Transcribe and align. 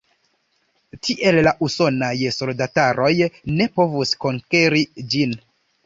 Tiel 1.07 1.37
la 1.49 1.53
usonaj 1.67 2.11
soldataroj 2.39 3.13
ne 3.61 3.71
povus 3.79 4.19
konkeri 4.27 4.87
ĝin. 5.15 5.43